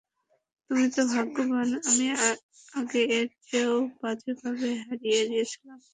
[0.69, 2.05] তুমি তো ভাগ্যবান, আমি
[2.73, 5.79] আগে এর চেয়েও বাজেভাবে হারিয়ে গিয়েছিলাম।